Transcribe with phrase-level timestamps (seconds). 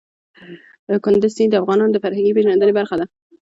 [1.03, 3.05] کندز سیند د افغانانو د فرهنګي پیژندنې برخه ده.